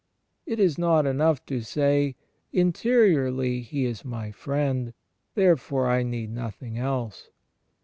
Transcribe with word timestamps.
It 0.47 0.59
is 0.59 0.79
not 0.79 1.05
enough 1.05 1.45
to 1.45 1.61
say, 1.61 2.15
"Interiorly 2.51 3.61
He 3.61 3.85
is 3.85 4.03
my 4.03 4.31
Friend, 4.31 4.95
therefore 5.35 5.87
I 5.91 6.01
need 6.01 6.31
nothing 6.31 6.75
else." 6.79 7.29